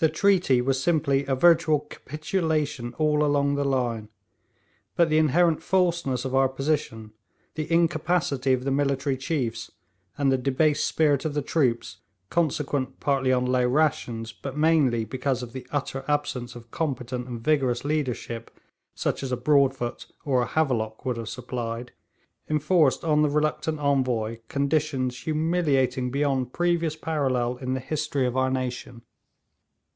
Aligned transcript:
The 0.00 0.08
treaty 0.08 0.60
was 0.60 0.80
simply 0.80 1.26
a 1.26 1.34
virtual 1.34 1.80
capitulation 1.80 2.94
all 2.98 3.24
along 3.24 3.56
the 3.56 3.64
line; 3.64 4.10
but 4.94 5.08
the 5.10 5.18
inherent 5.18 5.60
falseness 5.60 6.24
of 6.24 6.36
our 6.36 6.48
position, 6.48 7.14
the 7.56 7.68
incapacity 7.68 8.52
of 8.52 8.62
the 8.62 8.70
military 8.70 9.16
chiefs, 9.16 9.72
and 10.16 10.30
the 10.30 10.38
debased 10.38 10.86
spirit 10.86 11.24
of 11.24 11.34
the 11.34 11.42
troops, 11.42 11.96
consequent 12.30 13.00
partly 13.00 13.32
on 13.32 13.44
low 13.44 13.66
rations 13.66 14.30
but 14.30 14.56
mainly 14.56 15.04
because 15.04 15.42
of 15.42 15.52
the 15.52 15.66
utter 15.72 16.04
absence 16.06 16.54
of 16.54 16.70
competent 16.70 17.26
and 17.26 17.40
vigorous 17.40 17.84
leadership 17.84 18.52
such 18.94 19.24
as 19.24 19.32
a 19.32 19.36
Broadfoot 19.36 20.06
or 20.24 20.42
a 20.42 20.46
Havelock 20.46 21.04
would 21.04 21.16
have 21.16 21.28
supplied, 21.28 21.90
enforced 22.48 23.02
on 23.04 23.22
the 23.22 23.30
reluctant 23.30 23.80
Envoy 23.80 24.38
conditions 24.46 25.22
humiliating 25.22 26.12
beyond 26.12 26.52
previous 26.52 26.94
parallel 26.94 27.56
in 27.56 27.74
the 27.74 27.80
history 27.80 28.28
of 28.28 28.36
our 28.36 28.48
nation. 28.48 29.02